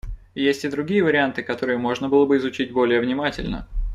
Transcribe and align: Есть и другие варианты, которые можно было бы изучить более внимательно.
Есть 0.33 0.65
и 0.65 0.67
другие 0.67 1.03
варианты, 1.03 1.43
которые 1.43 1.77
можно 1.77 2.09
было 2.09 2.25
бы 2.25 2.37
изучить 2.37 2.71
более 2.71 3.01
внимательно. 3.01 3.67